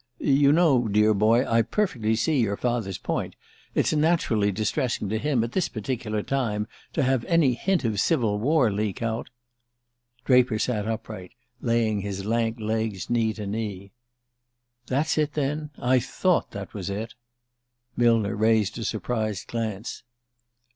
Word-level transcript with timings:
"You 0.17 0.51
know, 0.51 0.87
dear 0.87 1.13
boy, 1.13 1.47
I 1.47 1.61
perfectly 1.61 2.15
see 2.15 2.39
your 2.39 2.57
father's 2.57 2.97
point. 2.97 3.35
It's 3.75 3.93
naturally 3.93 4.51
distressing 4.51 5.09
to 5.09 5.19
him, 5.19 5.43
at 5.43 5.51
this 5.51 5.69
particular 5.69 6.23
time, 6.23 6.67
to 6.93 7.03
have 7.03 7.23
any 7.25 7.53
hint 7.53 7.85
of 7.85 7.99
civil 7.99 8.39
war 8.39 8.71
leak 8.71 9.03
out" 9.03 9.29
Draper 10.25 10.57
sat 10.57 10.87
upright, 10.87 11.33
laying 11.61 12.01
his 12.01 12.25
lank 12.25 12.59
legs 12.59 13.11
knee 13.11 13.31
to 13.33 13.45
knee. 13.45 13.91
"That's 14.87 15.19
it, 15.19 15.33
then? 15.33 15.69
I 15.77 15.99
thought 15.99 16.49
that 16.49 16.73
was 16.73 16.89
it!" 16.89 17.13
Millner 17.95 18.35
raised 18.35 18.79
a 18.79 18.83
surprised 18.83 19.49
glance. 19.49 20.01